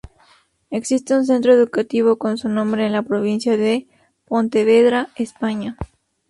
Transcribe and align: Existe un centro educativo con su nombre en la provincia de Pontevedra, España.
Existe 0.71 1.13
un 1.13 1.27
centro 1.27 1.53
educativo 1.53 2.17
con 2.17 2.39
su 2.39 2.49
nombre 2.49 2.87
en 2.87 2.91
la 2.93 3.03
provincia 3.03 3.55
de 3.55 3.87
Pontevedra, 4.25 5.09
España. 5.15 5.77